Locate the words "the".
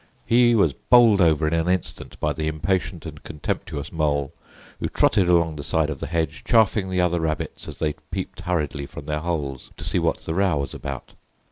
2.33-2.47, 5.57-5.63, 5.99-6.07, 6.89-6.99, 10.21-10.33